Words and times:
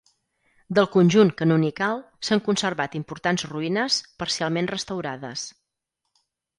Del 0.79 0.87
conjunt 0.95 1.31
canonical 1.41 2.01
s'han 2.29 2.43
conservat 2.49 2.97
importants 3.03 3.47
ruïnes, 3.53 4.01
parcialment 4.25 4.75
restaurades. 4.77 5.49